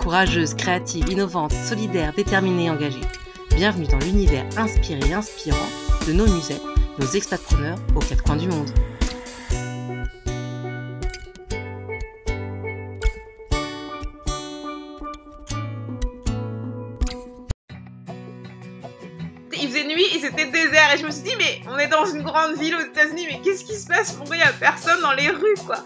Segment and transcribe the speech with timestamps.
[0.00, 3.02] Courageuses, créatives, innovantes, solidaires, déterminées et engagées.
[3.54, 5.58] Bienvenue dans l'univers inspiré et inspirant
[6.06, 6.60] de nos musées,
[6.98, 8.70] nos expatpreneurs aux quatre coins du monde.
[19.52, 22.06] Il faisait nuit et c'était désert et je me suis dit mais on est dans
[22.06, 24.12] une grande ville aux États-Unis mais qu'est-ce qui se passe?
[24.12, 25.84] Pourquoi il y a personne dans les rues quoi?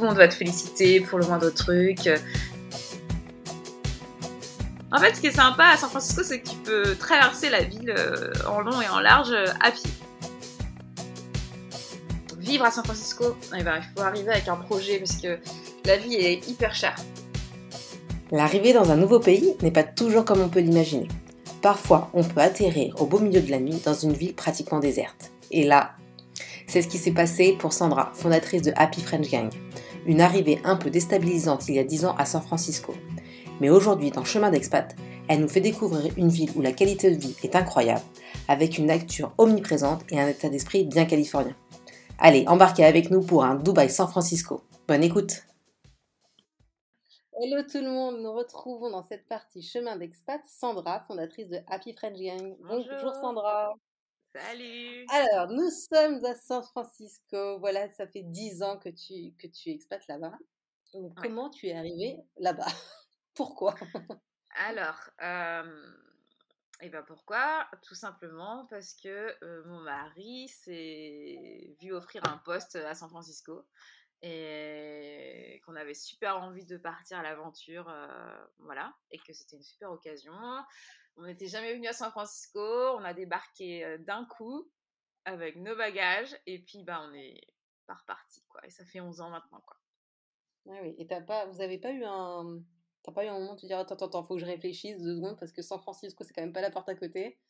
[0.00, 2.08] Tout le monde va te féliciter pour le moindre truc.
[4.90, 7.64] En fait, ce qui est sympa à San Francisco, c'est que tu peux traverser la
[7.64, 9.90] ville euh, en long et en large euh, à pied.
[12.38, 15.38] Vivre à San Francisco, eh il faut arriver avec un projet parce que
[15.84, 16.96] la vie est hyper chère.
[18.32, 21.08] L'arrivée dans un nouveau pays n'est pas toujours comme on peut l'imaginer.
[21.60, 25.30] Parfois, on peut atterrir au beau milieu de la nuit dans une ville pratiquement déserte.
[25.50, 25.90] Et là,
[26.66, 29.50] c'est ce qui s'est passé pour Sandra, fondatrice de Happy French Gang.
[30.06, 32.94] Une arrivée un peu déstabilisante il y a 10 ans à San Francisco.
[33.60, 34.96] Mais aujourd'hui, dans Chemin d'Expat,
[35.28, 38.02] elle nous fait découvrir une ville où la qualité de vie est incroyable,
[38.48, 41.54] avec une nature omniprésente et un état d'esprit bien californien.
[42.18, 44.62] Allez, embarquez avec nous pour un Dubaï San Francisco.
[44.88, 45.44] Bonne écoute
[47.42, 51.94] Hello tout le monde, nous retrouvons dans cette partie Chemin d'Expat Sandra, fondatrice de Happy
[51.94, 52.54] French Gang.
[52.68, 53.14] Bonjour.
[53.14, 53.72] Sandra
[54.32, 57.58] Salut Alors, nous sommes à San Francisco.
[57.58, 60.38] Voilà, ça fait 10 ans que tu, que tu expates là-bas.
[60.94, 61.10] Ouais.
[61.16, 62.66] Comment tu es arrivée là-bas?
[63.34, 63.74] Pourquoi?
[64.56, 65.92] Alors, euh,
[66.80, 67.66] et ben pourquoi?
[67.82, 73.66] Tout simplement parce que euh, mon mari s'est vu offrir un poste à San Francisco
[74.22, 79.62] et qu'on avait super envie de partir à l'aventure, euh, voilà, et que c'était une
[79.62, 80.34] super occasion.
[81.16, 84.70] On n'était jamais venu à San Francisco, on a débarqué euh, d'un coup
[85.24, 87.40] avec nos bagages et puis bah on est
[87.86, 88.64] pas reparti quoi.
[88.66, 89.76] Et ça fait 11 ans maintenant quoi.
[90.66, 90.94] Oui, oui.
[90.98, 92.60] Et t'as pas, vous n'avez pas eu un,
[93.02, 94.98] t'as pas eu un moment de te dire attends, attends, attends, faut que je réfléchisse
[95.00, 97.40] deux secondes parce que San Francisco c'est quand même pas la porte à côté?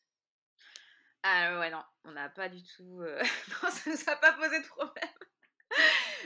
[1.23, 3.01] Ah ouais, non, on n'a pas du tout.
[3.01, 3.21] euh,
[3.63, 5.09] non, ça nous a pas posé de problème.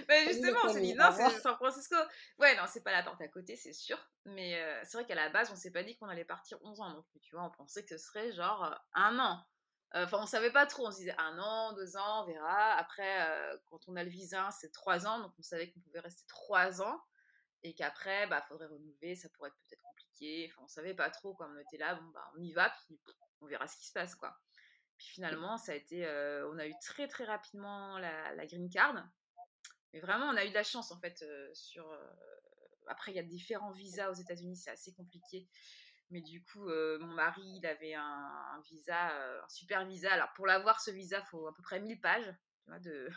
[0.07, 1.95] Mais Salut, justement, on s'est dit, non, c'est San Francisco.
[2.39, 3.97] Ouais, non, c'est pas la porte à côté, c'est sûr.
[4.25, 6.81] Mais euh, c'est vrai qu'à la base, on s'est pas dit qu'on allait partir 11
[6.81, 7.19] ans non plus.
[7.19, 9.43] Tu vois, on pensait que ce serait genre euh, un an.
[9.95, 10.87] Euh, Enfin, on savait pas trop.
[10.87, 12.73] On se disait un an, deux ans, on verra.
[12.73, 15.19] Après, euh, quand on a le visa, c'est trois ans.
[15.19, 17.01] Donc, on savait qu'on pouvait rester trois ans.
[17.63, 19.15] Et qu'après, bah, faudrait renouveler.
[19.15, 20.51] Ça pourrait être peut-être compliqué.
[20.51, 21.33] Enfin, on savait pas trop.
[21.33, 21.49] Quoi.
[21.53, 22.69] On était là, bon, bah, on y va.
[22.69, 22.99] Puis
[23.41, 24.37] on verra ce qui se passe, quoi.
[24.97, 28.69] Puis finalement, ça a été, euh, on a eu très très rapidement la, la green
[28.69, 28.95] card.
[29.95, 31.21] Mais vraiment, on a eu de la chance en fait.
[31.23, 31.97] euh, sur, euh,
[32.87, 35.47] Après, il y a différents visas aux États-Unis, c'est assez compliqué.
[36.11, 39.07] Mais du coup, euh, mon mari, il avait un, un visa,
[39.43, 40.11] un super visa.
[40.13, 42.31] Alors pour l'avoir, ce visa, il faut à peu près 1000 pages
[42.63, 43.09] tu vois, de,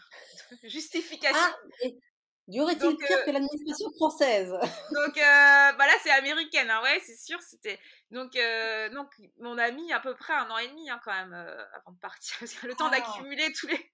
[0.63, 1.37] de justification.
[1.37, 1.99] Ah, et
[2.47, 4.51] y aurait-il pire euh, que l'administration française?
[4.95, 7.79] Donc euh, bah là c'est américaine, hein, ouais c'est sûr c'était
[8.11, 9.11] donc euh, donc
[9.41, 11.99] on a mis à peu près un an et demi hein, quand même avant de
[11.99, 12.97] partir parce que le temps Ah.
[12.97, 13.93] d'accumuler tous les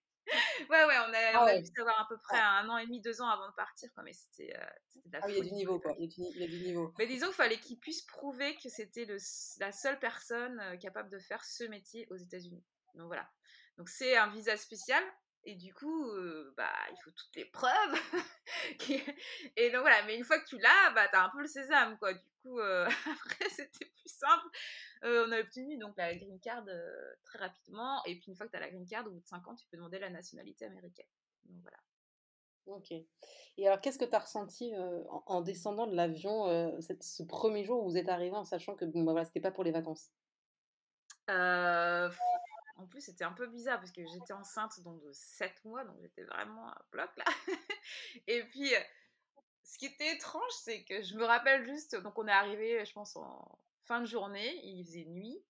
[0.70, 1.62] ouais ouais on a, Ah on a ouais.
[1.62, 4.02] dû savoir à peu près un an et demi deux ans avant de partir quoi
[4.02, 4.64] mais c'était euh,
[5.06, 5.94] de la Ah il y a du niveau quoi.
[5.98, 6.92] Il y a du, il y a du niveau.
[6.98, 9.06] Mais disons qu'il fallait qu'il puisse prouver que c'était
[9.60, 12.64] la seule personne euh, capable de faire ce métier aux États-Unis.
[12.94, 13.28] Donc voilà.
[13.78, 15.02] Donc c'est un visa spécial
[15.44, 17.94] et du coup, euh, bah il faut toutes les preuves.
[19.56, 20.02] et donc voilà.
[20.06, 22.12] Mais une fois que tu l'as, bah t'as un peu le sésame quoi.
[22.12, 22.86] Du coup, euh,
[23.24, 24.46] après c'était plus simple.
[25.04, 26.64] Euh, on a obtenu donc la green card
[27.24, 29.26] très rapidement et puis une fois que tu as la green card, au bout de
[29.26, 31.08] 5 ans, tu peux demander la nationalité américaine.
[31.44, 31.78] Donc voilà.
[32.66, 32.92] Ok.
[32.92, 37.84] Et alors, qu'est-ce que tu as ressenti en, en descendant de l'avion ce premier jour
[37.84, 40.10] où vous êtes arrivé en sachant que bon, bah, voilà, c'était pas pour les vacances?
[41.30, 42.10] Euh,
[42.84, 45.96] en plus, c'était un peu bizarre parce que j'étais enceinte donc de 7 mois, donc
[46.02, 47.24] j'étais vraiment à bloc là.
[48.26, 48.80] Et puis, euh,
[49.62, 52.92] ce qui était étrange, c'est que je me rappelle juste, donc on est arrivé, je
[52.92, 55.42] pense, en fin de journée, il faisait nuit,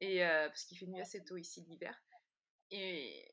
[0.00, 2.00] et euh, parce qu'il fait nuit assez tôt ici l'hiver.
[2.70, 3.28] Et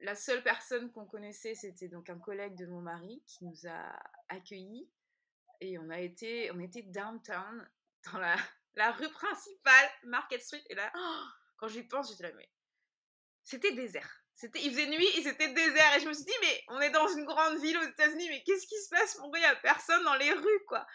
[0.00, 3.98] la seule personne qu'on connaissait, c'était donc un collègue de mon mari qui nous a
[4.28, 4.90] accueillis.
[5.62, 7.68] Et on a été, on était downtown,
[8.10, 8.36] dans la,
[8.74, 10.64] la rue principale, Market Street.
[10.68, 11.24] Et là, oh,
[11.58, 12.48] quand j'y pense, j'étais là, mais
[13.50, 14.22] c'était désert.
[14.34, 15.96] C'était, il faisait nuit et c'était désert.
[15.96, 18.42] Et je me suis dit, mais on est dans une grande ville aux États-Unis, mais
[18.44, 19.16] qu'est-ce qui se passe?
[19.16, 20.86] Pourquoi il n'y a personne dans les rues, quoi?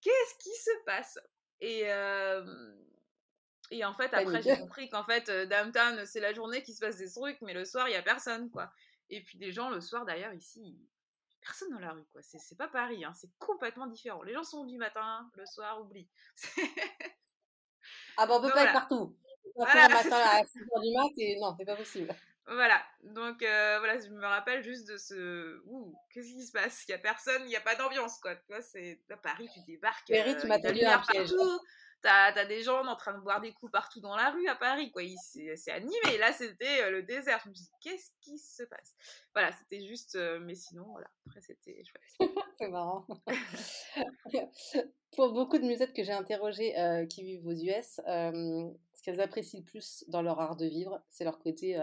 [0.00, 1.18] Qu'est-ce qui se passe?
[1.60, 1.88] Et
[3.72, 6.98] et en fait, après, j'ai compris qu'en fait, downtown, c'est la journée qui se passe
[6.98, 8.70] des trucs, mais le soir, il y a personne, quoi.
[9.08, 10.78] Et puis les gens, le soir, d'ailleurs, ici,
[11.40, 12.20] personne dans la rue, quoi.
[12.22, 13.14] C'est pas Paris, hein.
[13.14, 14.22] c'est complètement différent.
[14.22, 16.06] Les gens sont du matin, le soir, oublie.
[18.18, 19.16] ah bon, on peut pas être partout.
[19.56, 19.88] Voilà.
[19.88, 22.14] Le matin à 6h du mat, non, c'est pas possible.
[22.46, 25.62] Voilà, donc voilà, je me rappelle juste de ce.
[25.66, 26.84] Ouh, qu'est-ce qui se passe?
[26.88, 28.34] Il y a personne, il n'y a pas d'ambiance, quoi.
[28.34, 30.08] Tu vois, c'est à Paris, tu débarques.
[30.08, 31.32] Paris, tu m'as tenu un piège.
[32.02, 34.56] T'as as des gens en train de boire des coups partout dans la rue à
[34.56, 35.02] Paris, quoi.
[35.22, 36.18] C'est animé.
[36.18, 37.40] Là, c'était le désert.
[37.44, 38.96] Je me dit, qu'est-ce qui se passe?
[39.34, 40.18] Voilà, c'était juste.
[40.40, 41.06] mais sinon, voilà.
[41.28, 42.02] Après, c'était chouette.
[42.58, 43.06] c'est marrant.
[45.14, 46.74] Pour beaucoup de musettes que j'ai interrogées
[47.08, 48.00] qui vivent aux US,
[49.02, 51.76] ce qu'elles apprécient le plus dans leur art de vivre, c'est leur côté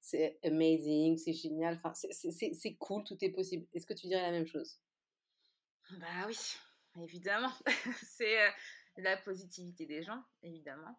[0.00, 3.66] c'est amazing, c'est génial, enfin, c'est cool, tout est possible.
[3.74, 4.78] Est-ce que tu dirais la même chose?
[5.98, 6.38] Bah oui,
[7.02, 7.52] évidemment.
[8.04, 8.38] c'est
[8.96, 10.96] la positivité des gens, évidemment.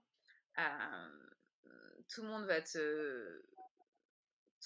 [2.09, 3.45] tout le monde va te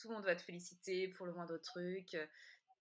[0.02, 2.18] tout le monde va te féliciter pour le moindre truc.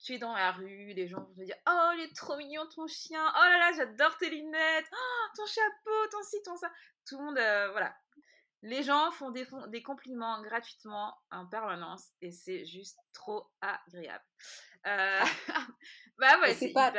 [0.02, 2.66] Tu es dans la rue, les gens vont te dire Oh, il est trop mignon
[2.74, 3.22] ton chien.
[3.36, 4.86] Oh là là, j'adore tes lunettes.
[4.90, 6.72] Oh, ton chapeau, ton ci, ton ça.
[7.06, 7.94] Tout le monde, voilà.
[8.64, 14.24] Les gens font des, des compliments gratuitement en permanence et c'est juste trop agréable.
[14.86, 15.20] Euh,
[16.18, 16.90] bah ouais, c'est pas.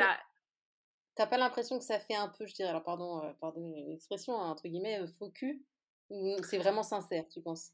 [1.16, 4.40] T'as pas l'impression que ça fait un peu, je dirais, alors pardon, euh, pardon l'expression,
[4.40, 5.64] hein, entre guillemets, euh, faux cul
[6.44, 7.72] C'est vraiment sincère, tu penses?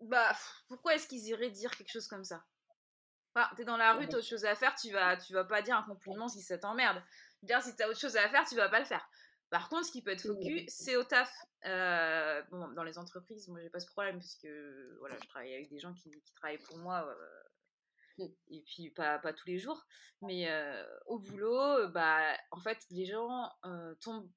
[0.00, 0.36] Bah,
[0.68, 2.44] pourquoi est-ce qu'ils iraient dire quelque chose comme ça?
[3.34, 5.62] Enfin, T'es dans la rue, t'as autre chose à faire, tu vas, tu vas pas
[5.62, 7.02] dire un compliment si ça t'emmerde.
[7.42, 9.08] Dire si t'as autre chose à faire, tu vas pas le faire.
[9.54, 11.32] Par contre, ce qui peut être faux cul, c'est au taf.
[11.64, 14.48] Euh, bon, dans les entreprises, moi, j'ai pas ce problème puisque
[14.98, 17.08] voilà, je travaille avec des gens qui, qui travaillent pour moi
[18.18, 19.86] et puis pas, pas tous les jours.
[20.22, 20.50] Mais
[21.06, 23.48] au boulot, bah, en fait, les gens,
[24.00, 24.28] ton,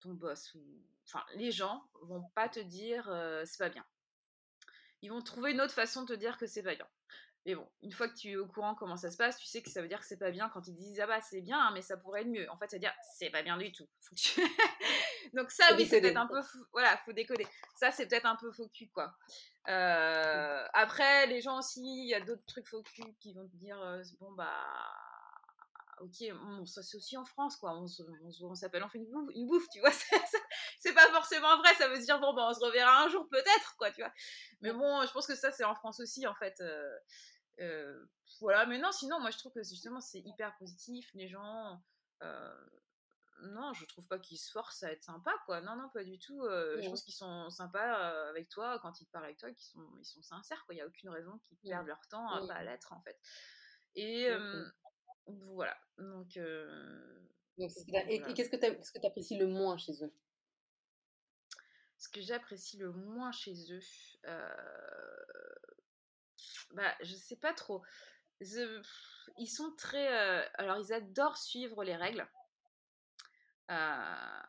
[0.00, 0.56] ton boss,
[1.06, 3.04] enfin, les gens vont pas te dire
[3.44, 3.84] c'est pas bien.
[5.02, 6.88] Ils vont trouver une autre façon de te dire que c'est pas bien.
[7.44, 9.62] Mais bon, une fois que tu es au courant comment ça se passe, tu sais
[9.62, 11.58] que ça veut dire que c'est pas bien quand ils disent ah bah c'est bien,
[11.58, 12.48] hein, mais ça pourrait être mieux.
[12.50, 13.88] En fait, ça veut dire c'est pas bien du tout.
[15.34, 16.40] Donc ça, oui, c'est peut-être un peu,
[16.72, 17.46] voilà, faut décoder.
[17.74, 19.14] Ça, c'est peut-être un peu faux cul, quoi.
[19.68, 23.56] Euh, après, les gens aussi, il y a d'autres trucs faux cul qui vont te
[23.56, 24.50] dire euh, bon bah
[26.02, 27.78] ok, ça c'est aussi en France, quoi.
[27.78, 27.86] On,
[28.42, 29.90] on, s'appelle, on fait une bouffe, une bouffe tu vois.
[30.80, 33.76] C'est pas forcément vrai, ça veut dire, bon, bah, on se reverra un jour, peut-être,
[33.76, 34.12] quoi, tu vois.
[34.62, 36.60] Mais bon, je pense que ça, c'est en France aussi, en fait.
[36.60, 36.98] Euh,
[37.60, 38.04] euh,
[38.40, 41.10] voilà, mais non, sinon, moi je trouve que justement c'est hyper positif.
[41.14, 41.80] Les gens,
[42.22, 42.68] euh,
[43.42, 45.60] non, je trouve pas qu'ils se forcent à être sympas, quoi.
[45.60, 46.42] Non, non, pas du tout.
[46.42, 49.66] Euh, je pense qu'ils sont sympas avec toi quand ils te parlent avec toi, qu'ils
[49.66, 50.74] sont, ils sont sincères, quoi.
[50.74, 53.18] Il y a aucune raison qu'ils perdent leur temps à pas l'être, en fait.
[53.94, 54.28] Et
[55.26, 55.76] voilà.
[55.98, 56.36] Donc.
[56.36, 60.12] et, qu'est-ce que tu apprécies le moins chez eux?
[61.98, 63.80] Ce que j'apprécie le moins chez eux,
[66.72, 67.82] bah, je sais pas trop.
[68.40, 70.12] ils sont très.
[70.12, 72.26] Euh, alors, ils adorent suivre les règles.
[73.70, 74.42] Euh,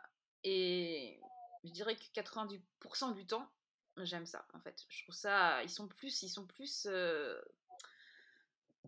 [0.43, 1.19] et
[1.63, 3.49] je dirais que 90% du temps,
[3.97, 4.83] j'aime ça, en fait.
[4.89, 5.61] Je trouve ça.
[5.63, 6.23] Ils sont plus.
[6.23, 7.39] Ils sont plus euh,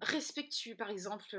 [0.01, 1.29] respectueux, par exemple,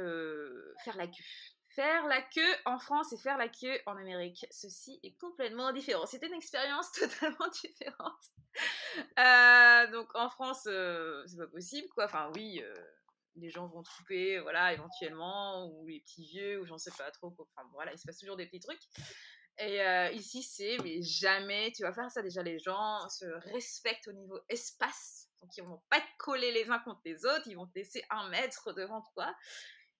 [0.84, 1.24] faire la queue.
[1.68, 6.06] Faire la queue en France et faire la queue en Amérique, ceci est complètement différent.
[6.06, 8.30] C'était une expérience totalement différente.
[9.18, 12.06] Euh, donc en France, euh, c'est pas possible, quoi.
[12.06, 12.74] Enfin, oui, euh,
[13.34, 17.34] les gens vont couper, voilà, éventuellement, ou les petits vieux, ou j'en sais pas trop.
[17.38, 18.82] Enfin, voilà, il se passe toujours des petits trucs.
[19.58, 19.80] Et
[20.14, 22.20] ici, c'est, mais jamais tu vas faire ça.
[22.20, 25.28] Déjà, les gens se respectent au niveau espace.
[25.40, 27.46] Donc, ils vont pas te coller les uns contre les autres.
[27.46, 29.34] Ils vont te laisser un mètre devant toi.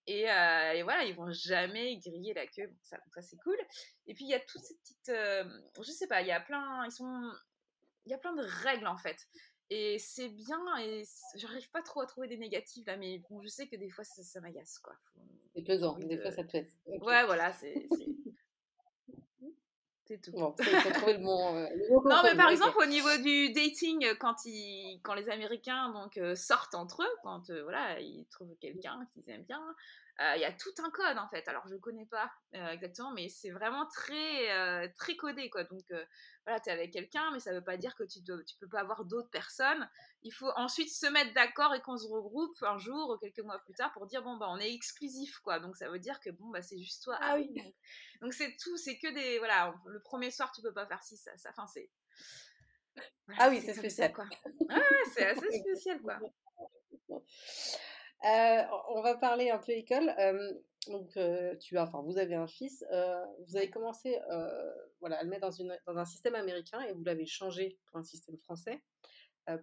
[0.06, 0.24] Et,
[0.82, 2.70] voilà, ils vont jamais griller la queue.
[2.82, 3.56] Ça, ça c'est cool.
[4.06, 6.84] Et puis il y a toutes ces petites, je sais pas, il y a plein,
[6.84, 7.32] ils sont,
[8.10, 9.26] y a plein de règles en fait.
[9.70, 10.58] Et c'est bien.
[10.80, 11.02] Et
[11.34, 14.04] j'arrive pas trop à trouver des négatifs là, mais bon, je sais que des fois
[14.04, 14.94] ça, ça m'agace quoi.
[15.54, 15.98] C'est pesant.
[15.98, 16.68] Des fois ça te fait.
[16.86, 17.88] Ouais, voilà, c'est.
[20.08, 20.30] C'est tout.
[20.30, 21.66] Bon, trouver le bon, euh,
[22.04, 26.76] non, mais par exemple, au niveau du dating, quand, ils, quand les Américains donc, sortent
[26.76, 29.72] entre eux, quand voilà, ils trouvent quelqu'un qu'ils aiment bien, euh,
[30.18, 31.46] il y a tout un code en fait.
[31.48, 35.64] Alors je connais pas euh, exactement, mais c'est vraiment très euh, très codé quoi.
[35.64, 35.84] Donc
[36.44, 38.68] voilà, tu es avec quelqu'un, mais ça veut pas dire que tu ne tu peux
[38.68, 39.88] pas avoir d'autres personnes.
[40.22, 43.74] Il faut ensuite se mettre d'accord et qu'on se regroupe un jour, quelques mois plus
[43.74, 45.60] tard, pour dire bon bah on est exclusif quoi.
[45.60, 47.18] Donc ça veut dire que bon bah c'est juste toi.
[47.20, 47.54] Ah oui.
[48.22, 49.74] Donc c'est tout, c'est que des voilà.
[49.86, 51.50] Le premier soir tu peux pas faire ci ça, ça.
[51.50, 51.90] Enfin c'est.
[53.38, 54.12] ah oui, c'est spécial.
[54.12, 54.24] quoi.
[54.70, 56.18] Ah ouais, c'est assez spécial quoi.
[58.26, 60.12] Euh, on va parler un peu école.
[60.88, 61.18] donc,
[61.60, 62.84] tu as, enfin, vous avez un fils,
[63.46, 64.18] vous avez commencé
[65.00, 65.48] voilà, à le mettre
[65.86, 68.82] dans un système américain et vous l'avez changé pour un système français.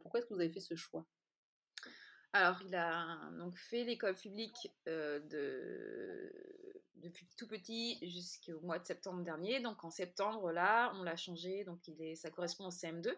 [0.01, 1.05] pourquoi est-ce que vous avez fait ce choix?
[2.34, 6.32] Alors, il a donc fait l'école publique de...
[6.96, 9.60] depuis tout petit jusqu'au mois de septembre dernier.
[9.60, 11.63] Donc, en septembre, là, on l'a changé.
[11.63, 12.15] Donc, il est...
[12.15, 13.13] ça correspond au CM2.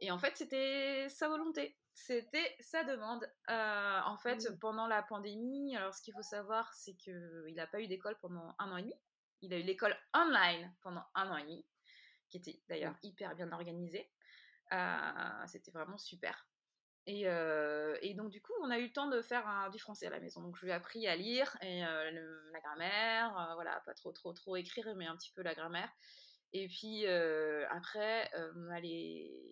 [0.00, 1.76] Et en fait, c'était sa volonté.
[1.94, 3.28] C'était sa demande.
[3.48, 4.58] en fait, mmh.
[4.60, 8.54] pendant la pandémie, alors ce qu'il faut savoir, c'est qu'il n'a pas eu d'école pendant
[8.58, 8.94] un an et demi.
[9.42, 11.66] Il a eu l'école online pendant un an et demi,
[12.28, 14.10] qui était d'ailleurs hyper bien organisée.
[15.46, 16.48] c'était vraiment super.
[17.06, 20.20] Et, donc, du coup, on a eu le temps de faire du français à la
[20.20, 20.42] maison.
[20.42, 24.56] Donc, je lui ai appris à lire et la grammaire, voilà, pas trop, trop, trop
[24.56, 25.90] écrire, mais un petit peu la grammaire.
[26.52, 28.30] Et puis, après,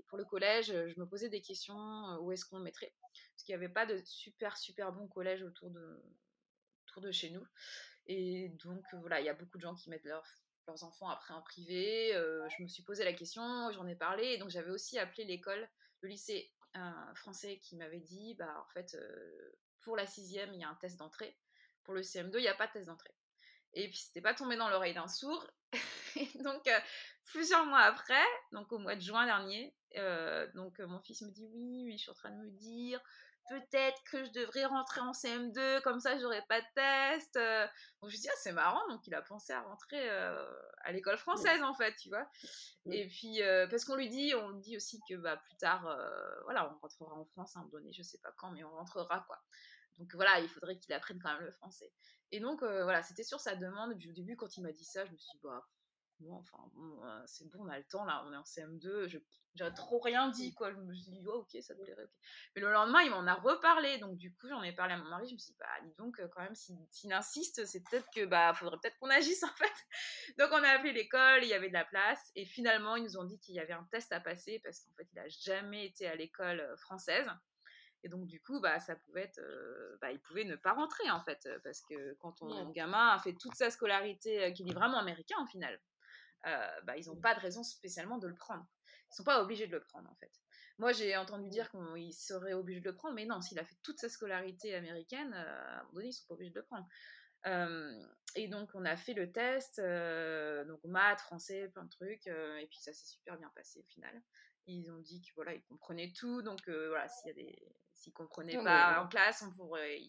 [0.09, 2.93] pour le collège, je me posais des questions où est-ce qu'on mettrait?
[3.35, 6.03] Parce qu'il n'y avait pas de super, super bon collège autour de,
[6.89, 7.47] autour de chez nous.
[8.07, 10.27] Et donc, voilà, il y a beaucoup de gens qui mettent leurs
[10.69, 12.11] leurs enfants après en privé.
[12.13, 15.69] je me suis posé la question, j'en ai parlé, et donc j'avais aussi appelé l'école,
[16.01, 16.53] le lycée
[17.15, 18.97] français qui m'avait dit bah en fait
[19.81, 21.39] pour la sixième il y a un test d'entrée
[21.85, 23.15] pour le CM2 il n'y a pas de test d'entrée
[23.73, 25.47] et puis c'était pas tombé dans l'oreille d'un sourd
[26.17, 26.79] et donc euh,
[27.25, 31.47] plusieurs mois après donc au mois de juin dernier euh, donc mon fils me dit
[31.53, 33.01] oui mais je suis en train de me dire
[33.49, 37.37] peut-être que je devrais rentrer en CM2, comme ça j'aurais pas de test.
[37.37, 37.67] Euh.
[38.01, 40.45] Donc je me dis, ah, c'est marrant, donc il a pensé à rentrer euh,
[40.83, 42.29] à l'école française en fait, tu vois.
[42.91, 45.83] Et puis, euh, parce qu'on lui dit, on lui dit aussi que bah, plus tard,
[46.45, 48.71] voilà, on rentrera en France à un moment donné, je sais pas quand, mais on
[48.71, 49.39] rentrera quoi.
[49.99, 51.93] Donc voilà, il faudrait qu'il apprenne quand même le français.
[52.33, 53.93] Et donc voilà, c'était sur sa demande.
[53.93, 55.67] Au début, quand il m'a dit ça, je me suis dit, bah,
[56.31, 59.19] enfin, euh, c'est bon, on a le temps, là, on est en CM2, je
[59.57, 60.71] j'ai trop rien dit, quoi.
[60.71, 62.09] Je me suis dit, oh, ok, ça te plairait.
[62.55, 65.09] Mais le lendemain, il m'en a reparlé, donc du coup, j'en ai parlé à mon
[65.09, 68.09] mari, je me suis dit, bah, dis donc, euh, quand même, s'il insiste, c'est peut-être
[68.15, 69.73] que, bah, faudrait peut-être qu'on agisse, en fait.
[70.39, 73.17] Donc, on a appelé l'école, il y avait de la place, et finalement, ils nous
[73.17, 75.87] ont dit qu'il y avait un test à passer, parce qu'en fait, il a jamais
[75.87, 77.27] été à l'école euh, française.
[78.03, 79.41] Et donc, du coup, bah, ça pouvait être.
[80.01, 83.33] bah, il pouvait ne pas rentrer, en fait, parce que quand ton gamin a fait
[83.33, 85.81] toute sa scolarité, qu'il est vraiment américain, au final,
[86.85, 88.67] bah, ils n'ont pas de raison spécialement de le prendre.
[88.87, 90.33] Ils ne sont pas obligés de le prendre, en fait.
[90.79, 93.77] Moi, j'ai entendu dire qu'ils seraient obligés de le prendre, mais non, s'il a fait
[93.83, 96.59] toute sa scolarité américaine, euh, à un moment donné, ils ne sont pas obligés de
[96.59, 96.87] le prendre.
[97.47, 102.67] Euh, et donc, on a fait le test, donc maths, français, plein de trucs, et
[102.69, 104.23] puis ça s'est super bien passé au final.
[104.67, 109.43] Ils ont dit que voilà, ils comprenaient tout, donc voilà, s'ils comprenaient pas en classe,
[109.43, 110.01] on pourrait,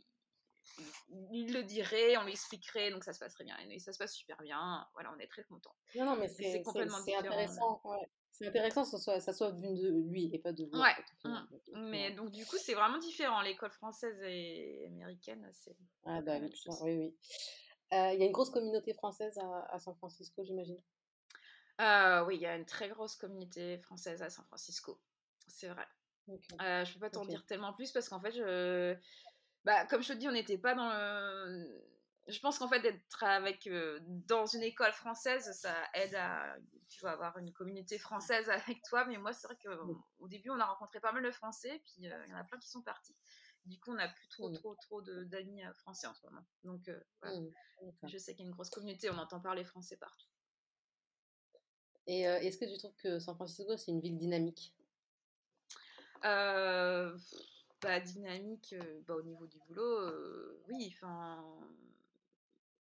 [1.31, 3.57] il le dirait, on lui expliquerait, donc ça se passerait bien.
[3.69, 4.87] Et ça se passe super bien.
[4.93, 5.75] Voilà, on est très content.
[5.95, 7.81] Non, non, mais c'est complètement intéressant.
[8.31, 10.79] C'est intéressant que ça soit, ça soit venu de lui et pas de vous.
[10.79, 10.93] Ouais.
[11.23, 11.89] Mmh.
[11.89, 13.41] Mais donc, du coup, c'est vraiment différent.
[13.41, 15.75] L'école française et américaine, c'est.
[16.05, 17.15] Ah, bah oui, oui, oui.
[17.93, 19.39] Euh, il y a une grosse communauté française
[19.71, 20.79] à, San Francisco, j'imagine?
[21.79, 24.99] Euh, oui, il y a une très grosse communauté française à San Francisco.
[25.47, 25.87] C'est vrai.
[26.61, 28.95] Euh, je peux pas t'en dire tellement plus parce qu'en fait, je
[29.63, 31.83] bah, comme je te dis, on n'était pas dans le.
[32.27, 36.57] Je pense qu'en fait, d'être avec, euh, dans une école française, ça aide à
[36.89, 39.05] tu vas avoir une communauté française avec toi.
[39.05, 42.25] Mais moi, c'est vrai qu'au début, on a rencontré pas mal de Français, puis euh,
[42.25, 43.15] il y en a plein qui sont partis.
[43.65, 46.45] Du coup, on n'a plus trop, trop, trop d'amis euh, français en ce moment.
[46.63, 46.89] Donc,
[47.23, 50.27] mmh, je sais qu'il y a une grosse communauté, on entend parler français partout.
[52.07, 54.73] Et est-ce que tu trouves que San Francisco, c'est une ville dynamique?
[57.81, 58.75] Bah, dynamique,
[59.07, 60.11] bah, au niveau du boulot,
[60.67, 61.43] oui, enfin.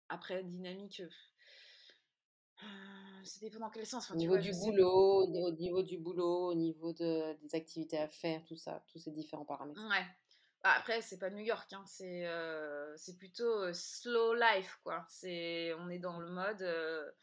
[0.10, 1.02] Après, dynamique.
[3.24, 4.12] ça dépend dans quel sens.
[4.12, 8.44] au niveau du boulot, au niveau du boulot, au niveau de, des activités à faire,
[8.46, 9.82] tout ça, tous ces différents paramètres.
[9.90, 10.06] Ouais.
[10.64, 15.08] Bah, après, c'est pas New York, hein, c'est plutôt slow life, quoi.
[15.24, 17.14] On est dans le mode,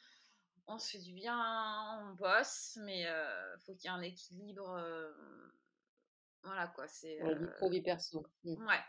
[0.67, 1.39] on se fait du bien,
[2.03, 3.07] on bosse, mais
[3.67, 4.83] faut qu'il y ait un équilibre
[6.45, 7.17] voilà quoi, c'est.
[7.17, 8.25] vie pro, vie perso.
[8.45, 8.67] Mmh.
[8.67, 8.81] Ouais,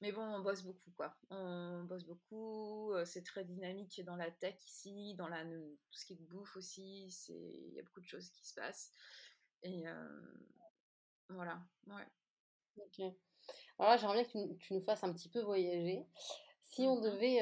[0.00, 1.16] mais bon, on bosse beaucoup quoi.
[1.30, 6.12] On bosse beaucoup, c'est très dynamique dans la tech ici, dans la, tout ce qui
[6.14, 8.92] est bouffe aussi, il y a beaucoup de choses qui se passent.
[9.62, 9.84] Et
[11.30, 12.06] voilà, ouais.
[12.76, 13.00] Ok.
[13.78, 16.06] Alors là, j'aimerais bien que tu, nous fasses un petit peu voyager.
[16.60, 17.40] Si on mmh devait,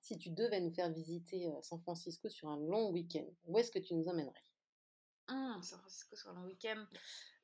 [0.00, 3.78] si, tu, devais nous faire visiter San Francisco sur un long week-end, où est-ce que
[3.78, 4.44] tu nous emmènerais?
[5.28, 6.84] Mmh, San Francisco sur un long week-end.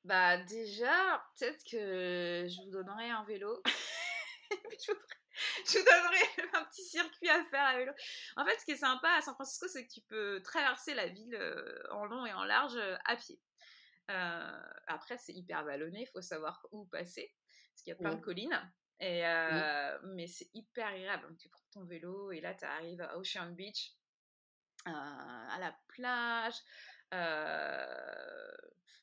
[0.05, 3.63] Bah déjà, peut-être que je vous donnerai un vélo.
[4.51, 7.93] je, vous, donnerai un petit circuit à faire à vélo.
[8.37, 11.07] En fait, ce qui est sympa à San Francisco, c'est que tu peux traverser la
[11.07, 13.39] ville euh, en long et en large euh, à pied.
[14.11, 17.33] Euh, après, c'est hyper vallonné, il faut savoir où passer,
[17.73, 18.73] parce qu'il y a plein de collines.
[18.99, 21.37] Et, euh, Mais c'est hyper agréable.
[21.39, 23.95] Tu prends ton vélo et là, tu arrives à Ocean Beach,
[24.87, 26.55] euh, à la plage.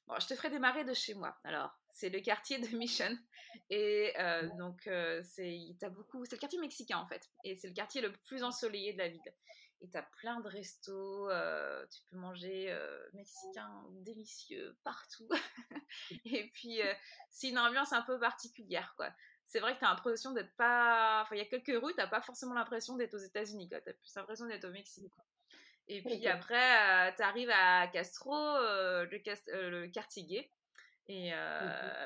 [0.07, 1.37] Bon, je te ferai démarrer de chez moi.
[1.43, 3.17] Alors, c'est le quartier de Mission.
[3.69, 4.13] Et
[4.57, 4.89] donc,
[5.23, 6.25] c'est beaucoup.
[6.25, 7.29] C'est le quartier mexicain en fait.
[7.43, 9.33] Et c'est le quartier le plus ensoleillé de la ville
[9.81, 15.29] et tu as plein de restos, euh, tu peux manger euh, mexicain délicieux partout.
[16.25, 16.93] et puis, euh,
[17.29, 19.09] c'est une ambiance un peu particulière, quoi.
[19.45, 21.21] C'est vrai que tu as l'impression d'être pas.
[21.23, 23.79] Enfin, il y a quelques rues, tu n'as pas forcément l'impression d'être aux États-Unis, quoi.
[23.81, 25.13] Tu as plus l'impression d'être au Mexique,
[25.87, 30.51] Et puis après, tu arrives à Castro, le, le, quartier gay.
[31.07, 31.31] Et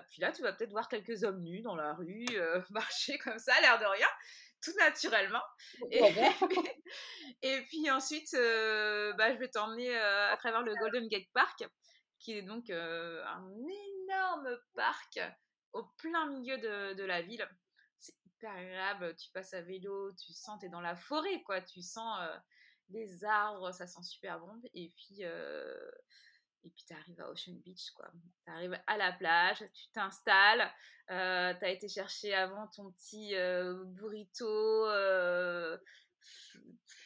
[0.09, 2.25] puis là, tu vas peut-être voir quelques hommes nus dans la rue,
[2.69, 4.07] marcher comme ça, l'air de rien
[4.61, 5.43] tout naturellement.
[7.41, 11.63] Et, puis, ensuite, euh, bah, je vais t'emmener euh, à travers le Golden Gate Park,
[12.19, 13.49] qui est donc euh, un
[14.07, 15.19] énorme parc
[15.73, 17.47] au plein milieu de, la ville.
[17.99, 21.61] C'est hyper agréable, tu passes à vélo, tu sens, tu es dans la forêt, quoi.
[21.61, 22.19] Tu sens
[22.91, 24.61] les arbres, ça sent super bon.
[24.73, 25.23] Et puis,
[26.63, 28.11] et puis tu arrives à Ocean Beach, quoi.
[28.45, 30.71] Tu arrives à la plage, tu t'installes,
[31.09, 35.77] euh, tu as été chercher avant ton petit euh, burrito euh,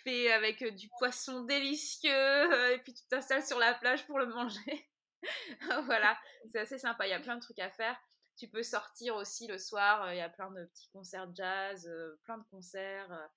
[0.04, 4.90] fait avec du poisson délicieux, et puis tu t'installes sur la plage pour le manger.
[5.86, 6.18] voilà,
[6.52, 7.98] c'est assez sympa, il y a plein de trucs à faire.
[8.38, 11.90] Tu peux sortir aussi le soir, il y a plein de petits concerts jazz,
[12.26, 13.30] plein de concerts.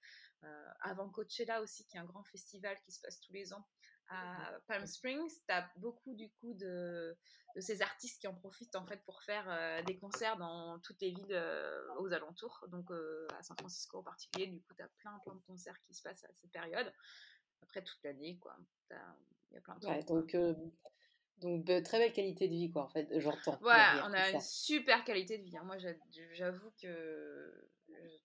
[0.81, 3.65] Avant Coachella aussi, qui est un grand festival qui se passe tous les ans
[4.09, 7.17] à Palm Springs, tu as beaucoup du coup de,
[7.55, 11.01] de, ces artistes qui en profitent en fait pour faire euh, des concerts dans toutes
[11.01, 12.65] les villes euh, aux alentours.
[12.69, 15.79] Donc euh, à San Francisco en particulier, du coup, tu as plein plein de concerts
[15.87, 16.93] qui se passent à cette période.
[17.63, 18.57] Après toute l'année, quoi.
[18.91, 20.37] Il y a plein de ouais, donc,
[21.39, 23.59] donc très belle qualité de vie, quoi, en fait, j'entends.
[23.63, 25.57] Ouais, on a une super qualité de vie.
[25.57, 25.65] Hein.
[25.65, 25.77] Moi,
[26.33, 27.69] j'avoue que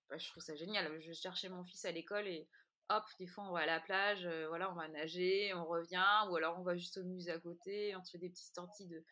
[0.10, 1.02] bah, je trouve ça génial.
[1.02, 2.48] Je cherchais mon fils à l'école et
[2.90, 6.28] hop, des fois on va à la plage, euh, voilà, on va nager, on revient,
[6.30, 8.88] ou alors on va juste au musée à côté, on se fait des petites sorties
[8.88, 9.04] de.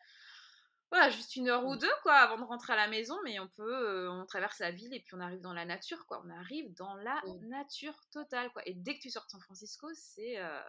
[0.90, 1.78] Voilà, juste une heure ou mmh.
[1.78, 4.70] deux, quoi, avant de rentrer à la maison, mais on peut, euh, on traverse la
[4.70, 6.22] ville et puis on arrive dans la nature, quoi.
[6.26, 7.48] On arrive dans la mmh.
[7.48, 8.60] nature totale, quoi.
[8.66, 10.38] Et dès que tu sors de San Francisco, c'est.
[10.38, 10.60] Euh,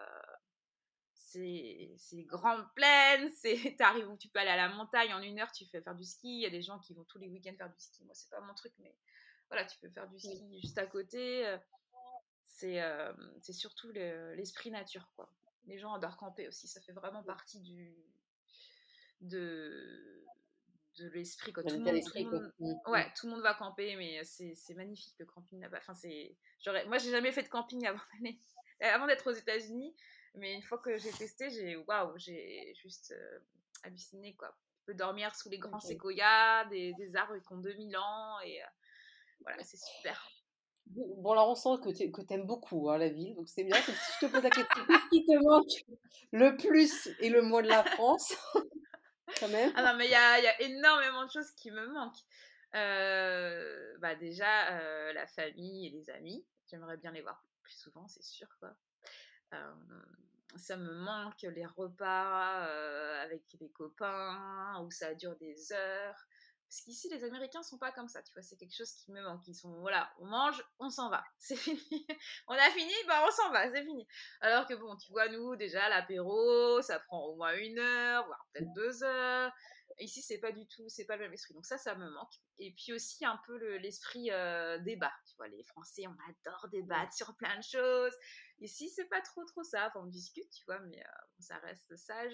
[1.97, 5.51] c'est grande plaine, c'est t'arrives où tu peux aller à la montagne en une heure,
[5.51, 6.27] tu fais faire du ski.
[6.27, 8.05] Il y a des gens qui vont tous les week-ends faire du ski.
[8.05, 8.95] Moi, c'est pas mon truc, mais
[9.53, 11.45] voilà, tu peux faire du ski juste à côté
[13.41, 15.09] c'est surtout l'esprit nature.
[15.15, 15.29] Quoi.
[15.65, 17.95] Les gens adorent camper aussi, ça fait vraiment partie du,
[19.21, 20.25] de,
[20.97, 21.53] de l'esprit.
[21.53, 23.11] Tout, le monde, mmh, ouais, mmh.
[23.15, 25.79] tout le monde va camper, mais c'est magnifique le camping là-bas.
[25.87, 25.93] Enfin,
[26.87, 28.01] moi, j'ai jamais fait de camping avant,
[28.81, 29.95] avant d'être aux États-Unis,
[30.35, 33.13] mais une fois que j'ai testé, j'ai waouh, j'ai juste
[33.83, 34.35] halluciné.
[34.35, 34.55] Quoi.
[34.77, 38.59] Tu peux dormir sous les grands séquoias, des, des, arbres qui ont 2000 ans, et
[39.43, 40.29] voilà, c'est super.
[40.88, 43.75] Bon, alors on sent que tu aimes beaucoup hein, la ville, donc c'est bien.
[43.77, 45.99] Si je te pose la question, qu'est-ce qui te manque
[46.32, 48.34] le plus et le moins de la France
[49.39, 49.71] Quand même?
[49.75, 52.21] Ah non, mais il y a, y a, énormément de choses qui me manquent.
[52.75, 56.45] Euh, bah déjà, euh, la famille et les amis.
[56.69, 58.47] J'aimerais bien les voir plus souvent, c'est sûr.
[58.60, 58.75] Quoi.
[59.53, 59.73] Euh,
[60.56, 62.63] ça me manque les repas
[63.21, 66.27] avec les copains où ça dure des heures.
[66.73, 69.21] Parce qu'ici, les Américains sont pas comme ça, tu vois, c'est quelque chose qui me
[69.21, 69.47] manque.
[69.47, 72.07] Ils sont, voilà, on mange, on s'en va, c'est fini.
[72.47, 74.07] on a fini, bah on s'en va, c'est fini.
[74.41, 78.47] Alors que bon, tu vois, nous, déjà, l'apéro, ça prend au moins une heure, voire
[78.51, 79.51] peut-être deux heures.
[79.99, 81.53] Ici, c'est pas du tout, c'est pas le même esprit.
[81.53, 82.33] Donc ça, ça me manque.
[82.57, 85.13] Et puis aussi un peu l'esprit euh, débat.
[85.29, 88.13] Tu vois, les Français, on adore débattre sur plein de choses.
[88.62, 89.89] Ici, c'est pas trop trop ça.
[89.89, 92.33] Enfin, on discute, tu vois, mais euh, ça reste sage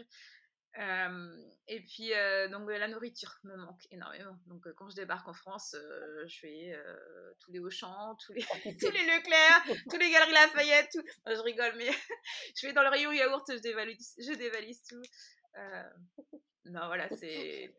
[0.78, 2.12] et puis,
[2.52, 4.38] donc, la nourriture me manque énormément.
[4.48, 5.76] Donc, quand je débarque en France,
[6.28, 6.78] je fais
[7.40, 8.42] tous les Auchan, tous les,
[8.80, 11.04] tous les Leclerc, tous les Galeries Lafayette, tout.
[11.28, 11.90] je rigole, mais
[12.56, 15.02] je vais dans le rayon yaourt, je dévalise, je dévalise tout.
[16.66, 17.74] non, voilà, c'est.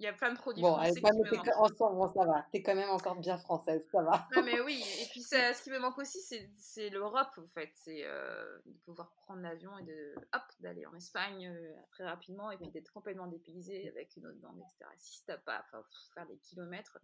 [0.00, 1.78] Il y a plein de produits bon, français me manquent.
[1.78, 2.46] bon, ça va.
[2.50, 4.26] T'es quand même encore bien française, ça va.
[4.34, 4.82] Non, mais oui.
[4.98, 6.18] Et puis, ce qui me manque aussi,
[6.56, 7.70] c'est l'Europe, en fait.
[7.74, 12.50] C'est euh, de pouvoir prendre l'avion et de, hop, d'aller en Espagne euh, très rapidement
[12.50, 14.90] et puis d'être complètement dépaysé avec une autre langue, etc.
[14.96, 15.84] Si t'as pas, enfin,
[16.14, 16.98] faire des kilomètres,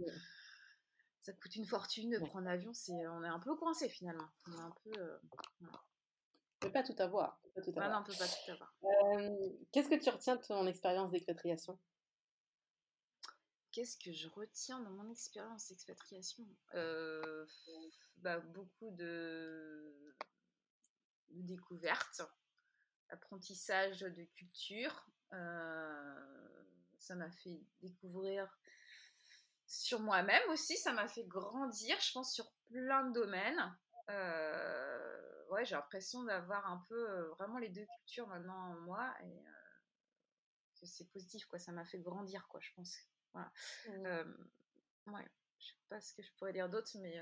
[1.21, 2.73] ça coûte une fortune de prendre l'avion.
[2.73, 4.29] C'est, on est un peu coincé finalement.
[4.49, 4.99] On est un peu.
[4.99, 5.19] Euh,
[6.61, 7.39] peut pas tout avoir.
[7.43, 7.91] Peut pas tout avoir.
[7.91, 8.75] Ah non, on peut pas tout avoir.
[9.73, 11.79] Qu'est-ce que tu retiens de ton expérience d'expatriation
[13.77, 16.49] Qu'est-ce que je retiens dans mon expérience d'expatriation?
[16.73, 17.45] Euh,
[18.17, 20.17] bah, Beaucoup de,
[21.29, 22.23] découvertes,
[23.11, 25.07] apprentissage de culture.
[25.35, 26.65] Euh,
[26.99, 28.49] ça m'a fait découvrir
[29.67, 33.77] sur moi-même aussi, ça m'a fait grandir, je pense, sur plein de domaines.
[34.09, 39.15] Euh, ouais, j'ai l'impression d'avoir un peu euh, vraiment les deux cultures maintenant en moi
[39.23, 39.45] et
[40.83, 41.59] c'est positif, quoi.
[41.59, 42.97] Ça m'a fait grandir, quoi, je pense.
[43.37, 44.25] Voilà.
[44.25, 45.12] Mmh.
[45.12, 47.20] ouais, je sais pas ce que je pourrais dire d'autre, mais.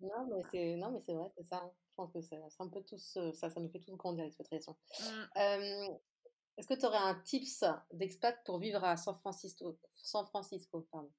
[0.00, 1.56] Non, mais c'est non, mais c'est vrai, c'est ça.
[1.56, 1.72] Hein.
[1.90, 4.76] Je pense que c'est un peu tous ça, ça nous fait tous grandir l'expatriation.
[5.00, 5.98] Mmh.
[6.56, 11.12] Est-ce que tu aurais un tips d'expat pour vivre à San Francisco San Francisco, pardon?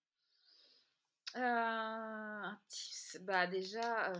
[1.35, 4.11] un tips, bah déjà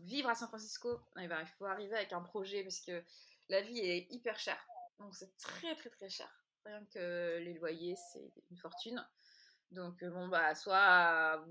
[0.00, 3.02] vivre à San Francisco, eh ben, il faut arriver avec un projet parce que
[3.48, 4.66] la vie est hyper chère.
[4.98, 6.41] Donc c'est très très très cher.
[6.64, 9.04] Rien que les loyers, c'est une fortune.
[9.70, 11.44] Donc bon bah soit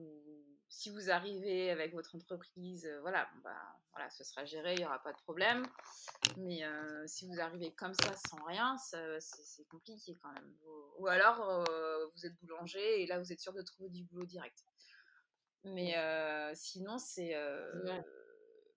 [0.69, 3.58] si vous arrivez avec votre entreprise, voilà, bah
[3.91, 5.65] voilà, ce sera géré, il n'y aura pas de problème.
[6.38, 6.62] Mais
[7.08, 10.56] si vous arrivez comme ça sans rien, c'est compliqué quand même.
[11.00, 11.65] Ou alors
[12.15, 14.63] vous êtes boulanger et là vous êtes sûr de trouver du boulot direct.
[15.63, 15.95] Mais
[16.54, 17.36] sinon c'est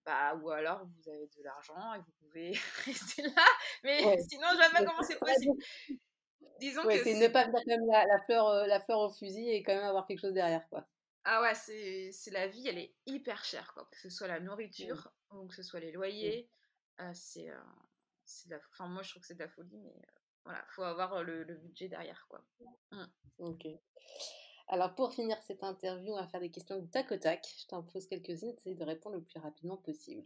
[0.05, 2.53] bah, ou alors vous avez de l'argent et vous pouvez
[2.85, 3.47] rester là.
[3.83, 5.59] Mais sinon, je vois pas comment c'est possible.
[6.65, 9.63] Disons que c'est ne pas faire comme la, fleur, euh, la fleur au fusil et
[9.63, 10.89] quand même avoir quelque chose derrière, quoi.
[11.25, 13.87] Ah ouais, c'est la vie, elle est hyper chère, quoi.
[13.91, 16.49] Que ce soit la nourriture ou que ce soit les loyers,
[17.01, 17.61] euh, c'est euh,
[18.47, 18.61] de la...
[18.73, 19.95] Enfin, moi, je trouve que c'est de la folie, mais
[20.45, 22.43] voilà, faut avoir le, le, budget derrière, quoi.
[22.93, 23.05] Mmh.
[23.41, 23.67] Ok.
[24.69, 27.47] Alors, pour finir cette interview, on va faire des questions du tac au tac.
[27.59, 30.25] Je t'en pose quelques-unes, essaye de répondre le plus rapidement possible.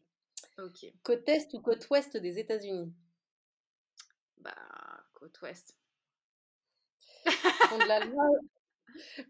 [0.59, 0.87] Ok.
[1.03, 2.93] Côte est ou côte ouest des États-Unis?
[4.37, 4.55] Bah,
[5.15, 5.77] côte ouest.
[7.69, 8.23] Pont de l'Alma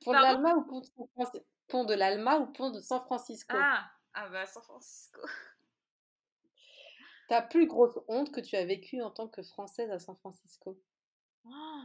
[0.04, 3.00] Pont de l'Alma ou pont de San Francisco Pont de l'Alma ou pont de San
[3.00, 3.56] Francisco?
[3.58, 5.20] Ah, ah bah San Francisco.
[7.28, 10.80] Ta plus grosse honte que tu as vécue en tant que Française à San Francisco?
[11.44, 11.84] Oh.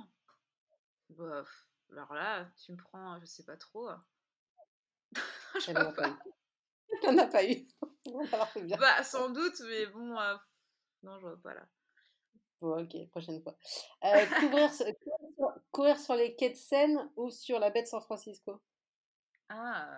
[1.09, 1.43] bah,
[1.91, 3.89] alors là, tu me prends, je sais pas trop.
[5.59, 6.09] je n'en pas.
[6.09, 6.99] eu.
[7.01, 7.67] T'en as pas eu.
[8.79, 10.35] Bah, sans doute, mais bon, euh,
[11.03, 11.65] non, je vois pas là.
[12.61, 13.55] Bon, ok, prochaine fois.
[14.03, 14.25] Euh,
[15.73, 18.61] courir, sur, les quais de Seine ou sur la baie de San Francisco?
[19.49, 19.89] Ah.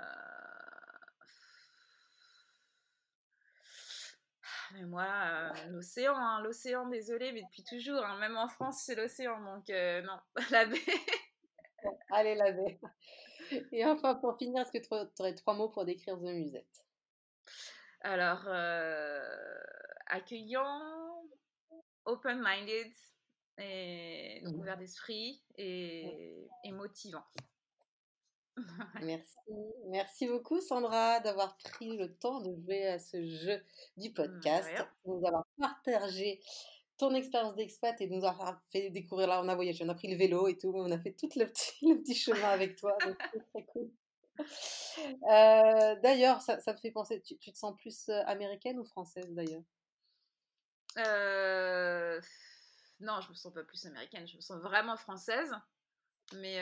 [4.74, 8.96] Mais moi, euh, l'océan, hein, l'océan, désolé, mais depuis toujours, hein, même en France, c'est
[8.96, 10.20] l'océan, donc non,
[10.52, 10.80] la baie.
[12.10, 12.80] Allez, la baie.
[13.72, 16.86] Et enfin, pour finir, est-ce que tu aurais trois mots pour décrire The Musette?
[18.02, 19.24] Alors, euh,
[20.08, 21.24] accueillant,
[22.06, 22.92] open-minded,
[23.58, 27.24] et mmh ouvert d'esprit et, et, motivant.
[29.04, 29.36] Merci.
[29.88, 33.62] Merci beaucoup, Sandra, d'avoir pris le temps de jouer à ce jeu
[33.98, 34.70] du mmh, podcast,
[35.06, 36.41] de nous avoir partagé
[36.98, 39.96] ton expérience d'expat et de nous avoir fait découvrir là, on a voyagé, on a
[39.96, 42.78] pris le vélo et tout, on a fait tout le petit, le petit chemin avec
[42.78, 43.91] toi, donc c'est très cool.
[45.30, 48.86] Euh, d'ailleurs, ça, ça, me fait penser, tu, tu, te sens plus euh, américaine ou
[48.86, 49.63] française d'ailleurs?
[50.98, 52.20] Euh,
[53.00, 55.54] Non, je me sens pas plus américaine, je me sens vraiment française,
[56.34, 56.56] mais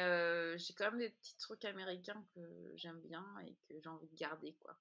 [0.58, 4.16] j'ai quand même des petits trucs américains que j'aime bien et que j'ai envie de
[4.16, 4.76] garder, quoi.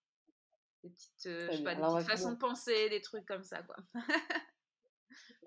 [0.83, 3.77] Des petites, je sais pas, des petites façons de penser, des trucs comme ça, quoi.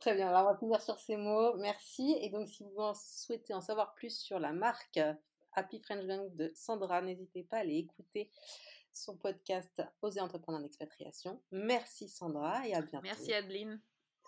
[0.02, 1.56] Très bien, alors on va finir sur ces mots.
[1.58, 2.18] Merci.
[2.22, 5.00] Et donc, si vous souhaitez en savoir plus sur la marque
[5.54, 8.30] Happy French Gang de Sandra, n'hésitez pas à aller écouter
[8.94, 11.41] son podcast Oser entreprendre en expatriation.
[11.52, 13.04] Merci Sandra et à bientôt.
[13.04, 13.82] Merci Adeline.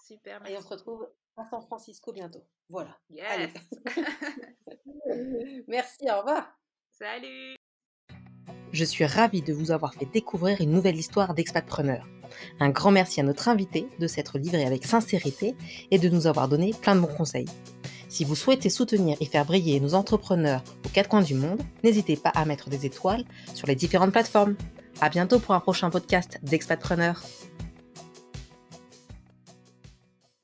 [0.06, 0.46] Super.
[0.48, 2.44] Et on se retrouve à San Francisco bientôt.
[2.70, 2.98] Voilà.
[3.10, 3.52] Yes.
[5.68, 6.58] merci, au revoir.
[6.92, 7.56] Salut.
[8.72, 12.06] Je suis ravie de vous avoir fait découvrir une nouvelle histoire d'expatpreneur.
[12.60, 15.56] Un grand merci à notre invité de s'être livré avec sincérité
[15.92, 17.48] et de nous avoir donné plein de bons conseils.
[18.10, 22.18] Si vous souhaitez soutenir et faire briller nos entrepreneurs aux quatre coins du monde, n'hésitez
[22.18, 23.24] pas à mettre des étoiles
[23.54, 24.56] sur les différentes plateformes.
[25.00, 27.22] À bientôt pour un prochain podcast d'Expatpreneur.